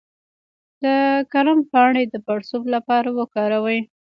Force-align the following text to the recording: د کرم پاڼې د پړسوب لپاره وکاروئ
د 0.83 0.85
کرم 1.31 1.59
پاڼې 1.71 2.03
د 2.09 2.15
پړسوب 2.25 2.63
لپاره 2.75 3.09
وکاروئ 3.19 3.79